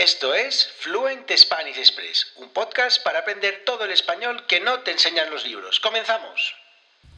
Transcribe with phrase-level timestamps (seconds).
[0.00, 4.92] Esto es Fluent Spanish Express, un podcast para aprender todo el español que no te
[4.92, 5.78] enseñan los libros.
[5.78, 6.59] ¡Comenzamos!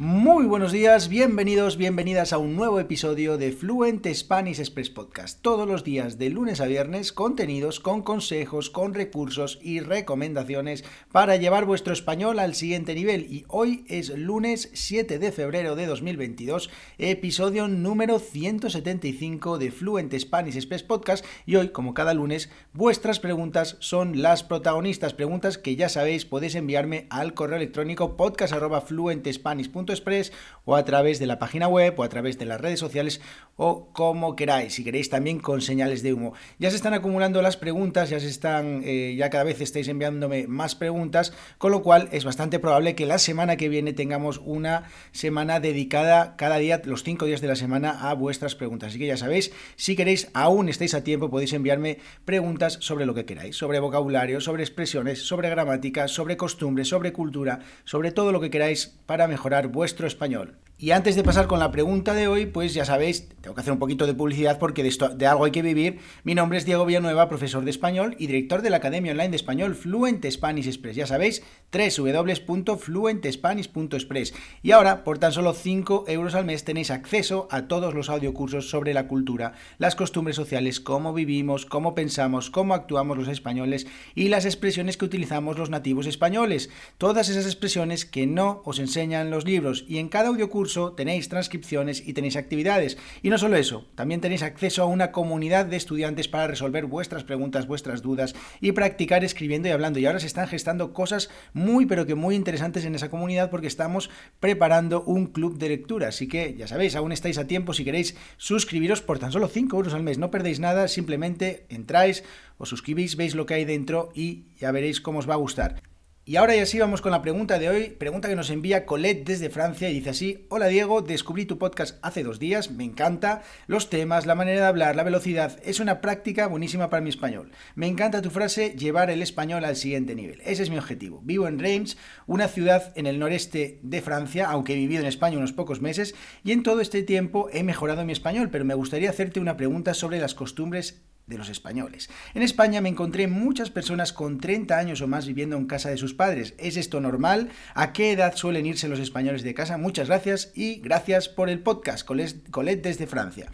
[0.04, 5.40] Muy buenos días, bienvenidos, bienvenidas a un nuevo episodio de Fluent Spanish Express Podcast.
[5.42, 11.36] Todos los días de lunes a viernes, contenidos con consejos, con recursos y recomendaciones para
[11.36, 13.32] llevar vuestro español al siguiente nivel.
[13.32, 20.56] Y hoy es lunes 7 de febrero de 2022, episodio número 175 de Fluent Spanish
[20.56, 21.24] Express Podcast.
[21.46, 25.14] Y hoy, como cada lunes, vuestras preguntas son las protagonistas.
[25.14, 30.32] Preguntas que ya sabéis, podéis enviarme al correo electrónico podcast.fluentespanish.com Express
[30.64, 33.20] o a través de la página web o a través de las redes sociales
[33.56, 34.74] o como queráis.
[34.74, 36.34] Si queréis también con señales de humo.
[36.58, 40.46] Ya se están acumulando las preguntas, ya se están, eh, ya cada vez estáis enviándome
[40.46, 44.84] más preguntas, con lo cual es bastante probable que la semana que viene tengamos una
[45.12, 48.90] semana dedicada cada día, los cinco días de la semana, a vuestras preguntas.
[48.90, 53.14] Así que ya sabéis, si queréis, aún estáis a tiempo, podéis enviarme preguntas sobre lo
[53.14, 58.40] que queráis, sobre vocabulario, sobre expresiones, sobre gramática, sobre costumbres, sobre cultura, sobre todo lo
[58.40, 60.56] que queráis para mejorar vuestro español.
[60.82, 63.72] Y antes de pasar con la pregunta de hoy, pues ya sabéis, tengo que hacer
[63.72, 66.00] un poquito de publicidad porque de, algo hay que vivir.
[66.24, 69.36] Mi nombre es Diego Villanueva, profesor de español y director de la Academia Online de
[69.36, 70.96] Español Fluent Spanish Express.
[70.96, 74.34] Ya sabéis, www.fluentespanish.express.
[74.64, 78.68] Y ahora, por tan solo 5 euros al mes, tenéis acceso a todos los audiocursos
[78.68, 83.86] sobre la cultura, las costumbres sociales, cómo vivimos, cómo pensamos, cómo actuamos los españoles
[84.16, 86.70] y las expresiones que utilizamos los nativos españoles.
[86.98, 89.84] Todas esas expresiones que no os enseñan los libros.
[89.86, 92.98] Y en cada audiocurso tenéis transcripciones y tenéis actividades.
[93.22, 97.24] Y no solo eso, también tenéis acceso a una comunidad de estudiantes para resolver vuestras
[97.24, 99.98] preguntas, vuestras dudas y practicar escribiendo y hablando.
[99.98, 103.66] Y ahora se están gestando cosas muy, pero que muy interesantes en esa comunidad porque
[103.66, 106.08] estamos preparando un club de lectura.
[106.08, 109.76] Así que ya sabéis, aún estáis a tiempo si queréis suscribiros por tan solo 5
[109.76, 110.18] euros al mes.
[110.18, 112.24] No perdéis nada, simplemente entráis,
[112.58, 115.91] os suscribís, veis lo que hay dentro y ya veréis cómo os va a gustar.
[116.24, 119.26] Y ahora ya sí vamos con la pregunta de hoy, pregunta que nos envía Colette
[119.26, 123.42] desde Francia y dice así, hola Diego, descubrí tu podcast hace dos días, me encanta,
[123.66, 127.50] los temas, la manera de hablar, la velocidad, es una práctica buenísima para mi español.
[127.74, 131.20] Me encanta tu frase, llevar el español al siguiente nivel, ese es mi objetivo.
[131.24, 131.96] Vivo en Reims,
[132.28, 136.14] una ciudad en el noreste de Francia, aunque he vivido en España unos pocos meses,
[136.44, 139.92] y en todo este tiempo he mejorado mi español, pero me gustaría hacerte una pregunta
[139.92, 142.10] sobre las costumbres de los españoles.
[142.34, 145.96] En España me encontré muchas personas con 30 años o más viviendo en casa de
[145.96, 146.54] sus padres.
[146.58, 147.50] ¿Es esto normal?
[147.74, 149.78] ¿A qué edad suelen irse los españoles de casa?
[149.78, 153.50] Muchas gracias y gracias por el podcast, Colette desde Francia.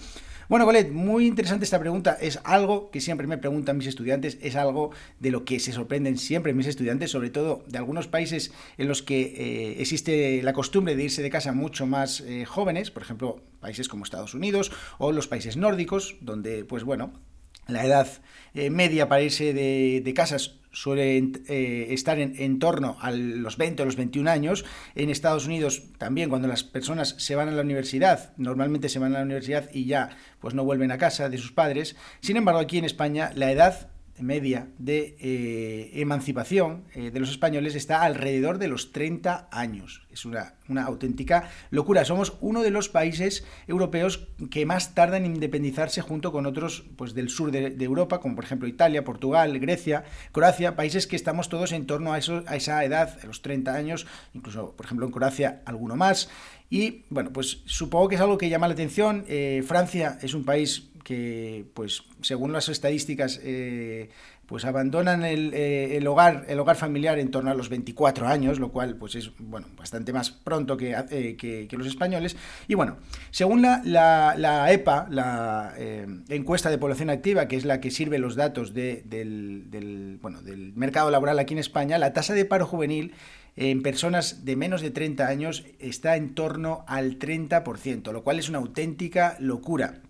[0.49, 2.17] Bueno, Colette, muy interesante esta pregunta.
[2.19, 6.17] Es algo que siempre me preguntan mis estudiantes, es algo de lo que se sorprenden
[6.17, 10.97] siempre mis estudiantes, sobre todo de algunos países en los que eh, existe la costumbre
[10.97, 15.13] de irse de casa mucho más eh, jóvenes, por ejemplo, países como Estados Unidos o
[15.13, 17.13] los países nórdicos, donde, pues bueno,
[17.69, 18.09] la edad
[18.55, 21.19] eh, media para irse de, casas suele
[21.49, 24.65] eh, estar en, torno a los 20 o los 21 años.
[24.95, 29.15] En Estados Unidos también cuando las personas se van a la universidad, normalmente se van
[29.15, 31.95] a la universidad y ya pues no vuelven a casa de sus padres.
[32.21, 33.91] Sin embargo, aquí en España la edad
[34.21, 40.03] media de eh, emancipación eh, de los españoles está alrededor de los 30 años.
[40.11, 42.05] Es una, auténtica locura.
[42.05, 47.15] Somos uno de los países europeos que más tardan en independizarse junto con otros pues,
[47.15, 51.73] del sur de, Europa, como por ejemplo Italia, Portugal, Grecia, Croacia, países que estamos todos
[51.73, 55.97] en torno a, esa edad, a los 30 años, incluso por ejemplo en Croacia alguno
[55.97, 56.29] más.
[56.71, 59.25] Y bueno, pues supongo que es algo que llama la atención.
[59.27, 64.11] Eh, Francia es un país que, pues, según las estadísticas, eh,
[64.45, 68.73] pues abandonan eh, el, hogar, el hogar familiar en torno a los 24 años, lo
[68.73, 70.95] cual pues es bueno, bastante más pronto que,
[71.39, 72.37] que, los españoles.
[72.67, 72.99] Y bueno,
[73.31, 75.73] según la, la, EPA, la
[76.29, 80.75] encuesta de población activa, que es la que sirve los datos del, del, bueno, del
[80.75, 83.15] mercado laboral aquí en España, la tasa de paro juvenil
[83.57, 88.51] en personas de menos de 30 años está en torno al 30%, lo cual es
[88.51, 90.03] una auténtica locura.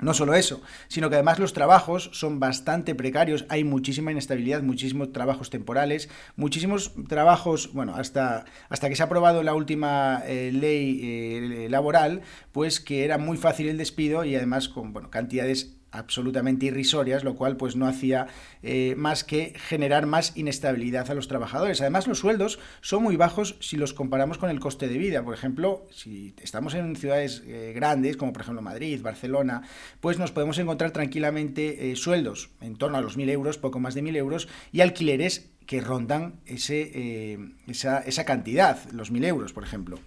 [0.00, 5.12] No solo eso, sino que además los trabajos son bastante precarios, hay muchísima inestabilidad, muchísimos
[5.12, 11.00] trabajos temporales, muchísimos trabajos, bueno, hasta, hasta que se ha aprobado la última eh, ley
[11.02, 12.22] eh, laboral,
[12.52, 17.34] pues que era muy fácil el despido y además con bueno, cantidades absolutamente irrisorias, lo
[17.34, 18.28] cual pues no hacía
[18.62, 21.80] eh, más que generar más inestabilidad a los trabajadores.
[21.80, 25.22] Además, los sueldos son muy bajos si los comparamos con el coste de vida.
[25.24, 29.62] Por ejemplo, si estamos en ciudades eh, grandes, como por ejemplo Madrid, Barcelona,
[30.00, 33.94] pues nos podemos encontrar tranquilamente eh, sueldos en torno a los 1.000 euros, poco más
[33.94, 37.38] de 1.000 euros, y alquileres que rondan ese,
[37.68, 40.00] esa, esa cantidad, los 1.000 euros, por ejemplo.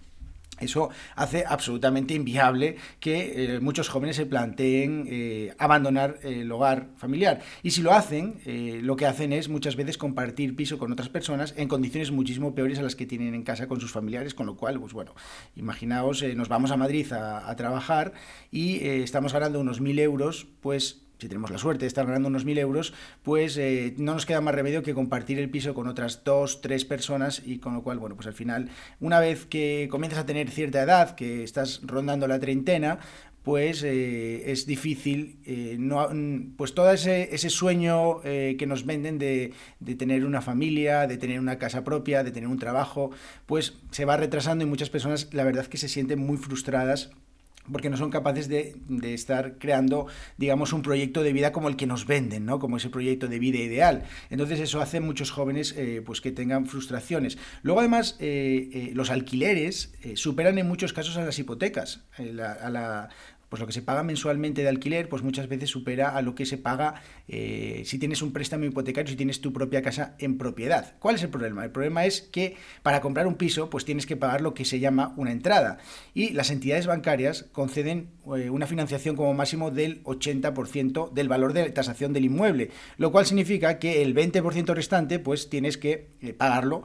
[0.60, 7.40] Eso hace absolutamente inviable que eh, muchos jóvenes se planteen eh, abandonar el hogar familiar.
[7.62, 11.08] Y si lo hacen, eh, lo que hacen es muchas veces compartir piso con otras
[11.08, 14.46] personas en condiciones muchísimo peores a las que tienen en casa con sus familiares, con
[14.46, 15.14] lo cual, pues bueno,
[15.56, 18.12] imaginaos, nos vamos a Madrid a, a trabajar
[18.50, 22.44] y estamos ganando unos mil euros, pues si tenemos la suerte de estar ganando unos
[22.44, 26.24] mil euros, pues eh, no nos queda más remedio que compartir el piso con otras
[26.24, 28.68] dos, tres personas y con lo cual, bueno, pues al final,
[29.00, 32.98] una vez que comienzas a tener cierta edad, que estás rondando la treintena,
[33.42, 35.78] pues eh, es difícil, eh,
[36.56, 41.40] pues todo ese, ese sueño que nos venden de, de, tener una familia, de tener
[41.40, 43.10] una casa propia, de tener un trabajo,
[43.44, 47.10] pues se va retrasando y muchas personas la verdad que se sienten muy frustradas
[47.70, 48.74] porque no son capaces de,
[49.14, 50.06] estar creando,
[50.36, 52.58] digamos, un proyecto de vida como el que nos venden, ¿no?
[52.58, 54.04] Como ese proyecto de vida ideal.
[54.30, 57.38] Entonces eso hace muchos jóvenes eh, pues que tengan frustraciones.
[57.62, 63.08] Luego además eh, eh, los alquileres superan en muchos casos a las hipotecas, a la,
[63.54, 66.44] pues lo que se paga mensualmente de alquiler, pues muchas veces supera a lo que
[66.44, 70.96] se paga eh, si tienes un préstamo hipotecario, si tienes tu propia casa en propiedad.
[70.98, 71.62] ¿Cuál es el problema?
[71.62, 74.80] El problema es que para comprar un piso, pues tienes que pagar lo que se
[74.80, 75.78] llama una entrada.
[76.14, 81.70] Y las entidades bancarias conceden eh, una financiación como máximo del 80% del valor de
[81.70, 86.82] tasación del inmueble, lo cual significa que el 20% restante, pues tienes que eh, pagarlo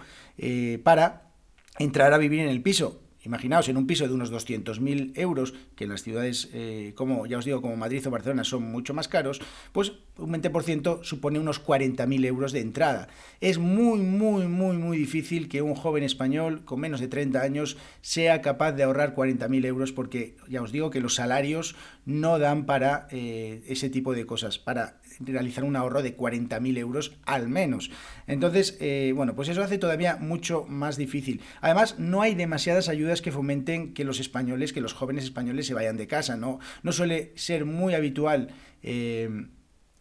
[0.83, 1.31] para
[1.79, 5.83] entrar a vivir en el piso Imaginaos en un piso de unos 200.000 euros, que
[5.83, 9.07] en las ciudades, eh, como ya os digo, como Madrid o Barcelona son mucho más
[9.07, 9.39] caros,
[9.71, 13.07] pues un 20% supone unos 40.000 euros de entrada.
[13.39, 17.77] Es muy, muy, muy, muy difícil que un joven español con menos de 30 años
[18.01, 21.75] sea capaz de ahorrar 40.000 euros porque ya os digo que los salarios
[22.05, 27.13] no dan para eh, ese tipo de cosas, para realizar un ahorro de 40.000 euros
[27.25, 27.91] al menos.
[28.25, 31.41] Entonces, eh, bueno, pues eso hace todavía mucho más difícil.
[31.61, 35.73] Además, no hay demasiadas ayudas que fomenten que los españoles, que los jóvenes españoles se
[35.73, 36.37] vayan de casa.
[36.37, 36.59] No,
[36.91, 38.49] suele ser muy habitual.
[38.83, 39.29] Eh,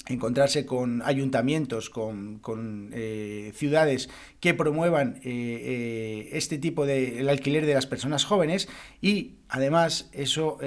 [0.06, 4.08] encontrarse con ayuntamientos, con, eh, ciudades
[4.40, 8.70] que promuevan eh, este tipo de el alquiler de las personas jóvenes
[9.02, 10.58] y además eso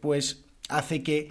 [0.00, 1.30] pues hace que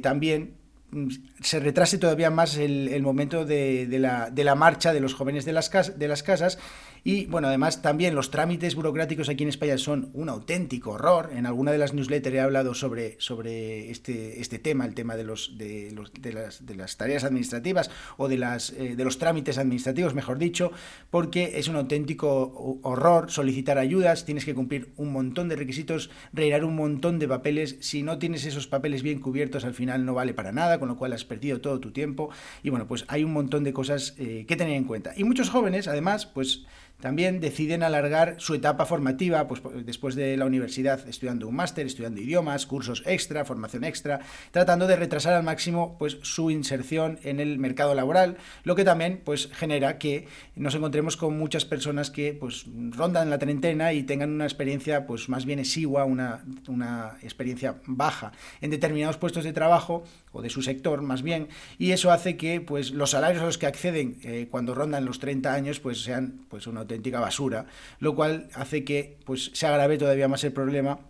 [0.00, 0.54] también
[0.92, 1.08] mm,
[1.40, 6.58] se retrase todavía más el, momento de, la, marcha de los jóvenes de las casas
[7.06, 11.30] y bueno, además también los trámites burocráticos aquí en España son un auténtico horror.
[11.36, 15.24] En alguna de las newsletters he hablado sobre, sobre este, este tema, el tema de,
[15.24, 19.18] los, de, los, de, las, de las, tareas administrativas o de, las, eh, de los
[19.18, 20.72] trámites administrativos, mejor dicho,
[21.10, 26.64] porque es un auténtico horror solicitar ayudas, tienes que cumplir un montón de requisitos, rellenar
[26.64, 27.76] un montón de papeles.
[27.80, 30.96] Si no tienes esos papeles bien cubiertos, al final no vale para nada, con lo
[30.96, 32.30] cual has perdido todo tu tiempo.
[32.62, 35.12] Y bueno, pues hay un montón de cosas eh, que tener en cuenta.
[35.18, 36.64] Y muchos jóvenes, además, pues
[37.04, 42.18] también deciden alargar su etapa formativa, pues después de la universidad, estudiando un máster, estudiando
[42.18, 44.20] idiomas, cursos extra, formación extra,
[44.52, 49.20] tratando de retrasar al máximo pues, su inserción en el mercado laboral, lo que también
[49.22, 54.30] pues, genera que nos encontremos con muchas personas que pues, rondan la treintena y tengan
[54.30, 60.04] una experiencia pues, más bien exigua, una, una experiencia baja en determinados puestos de trabajo
[60.32, 63.58] o de su sector más bien, y eso hace que pues, los salarios a los
[63.58, 67.66] que acceden eh, cuando rondan los 30 años pues, sean pues, una auténtica basura,
[67.98, 71.00] lo cual hace que pues, se agrave todavía más el problema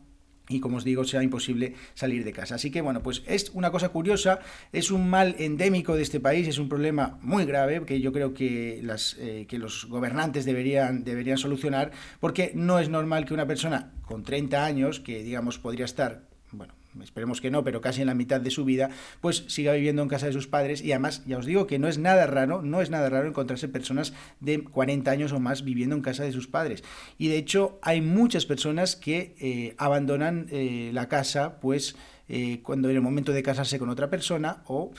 [0.48, 2.56] y como os digo, sea imposible salir de casa.
[2.56, 4.40] Así que bueno, pues es una cosa curiosa,
[4.72, 8.34] es un mal endémico de este país, es un problema muy grave que yo creo
[8.34, 13.46] que, las, eh, que los gobernantes deberían, deberían solucionar, porque no es normal que una
[13.46, 18.06] persona con 30 años, que digamos podría estar, bueno, esperemos que no, pero casi en
[18.06, 21.22] la mitad de su vida, pues siga viviendo en casa de sus padres y además
[21.26, 24.62] ya os digo que no es nada raro, no es nada raro encontrarse personas de
[24.62, 26.84] 40 años o más viviendo en casa de sus padres.
[27.18, 31.96] Y de hecho hay muchas personas que eh, abandonan eh, la casa pues
[32.28, 34.92] eh, cuando en el momento de casarse con otra persona o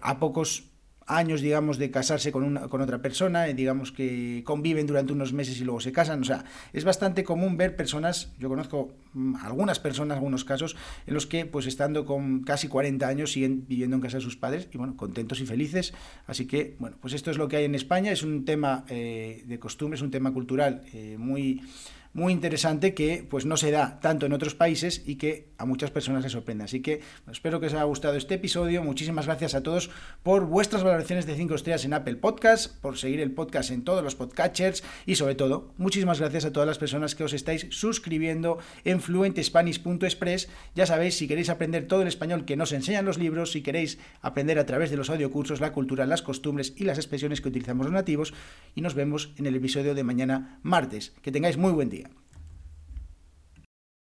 [0.00, 0.69] a pocos
[1.16, 5.32] años, digamos, de casarse con, una, con otra persona, eh, digamos que conviven durante unos
[5.32, 6.20] meses y luego se casan.
[6.20, 10.76] O sea, es bastante común ver personas, yo conozco mm, algunas personas, algunos casos,
[11.06, 14.36] en los que, pues estando con casi 40 años, siguen viviendo en casa de sus
[14.36, 15.92] padres y, bueno, contentos y felices.
[16.26, 18.12] Así que, bueno, pues esto es lo que hay en España.
[18.12, 21.62] Es un tema eh, de costumbres, un tema cultural eh, muy
[22.12, 25.90] muy interesante que pues no se da tanto en otros países y que a muchas
[25.90, 26.64] personas les sorprende.
[26.64, 27.00] Así que
[27.30, 28.82] espero que os haya gustado este episodio.
[28.82, 29.90] Muchísimas gracias a todos
[30.22, 34.02] por vuestras valoraciones de 5 estrellas en Apple Podcast, por seguir el podcast en todos
[34.02, 38.58] los podcatchers y sobre todo, muchísimas gracias a todas las personas que os estáis suscribiendo
[38.84, 40.48] en fluentespanish.express.
[40.74, 43.98] Ya sabéis, si queréis aprender todo el español que nos enseñan los libros, si queréis
[44.20, 47.86] aprender a través de los audiocursos la cultura, las costumbres y las expresiones que utilizamos
[47.86, 48.34] los nativos
[48.74, 51.12] y nos vemos en el episodio de mañana martes.
[51.22, 51.99] Que tengáis muy buen día.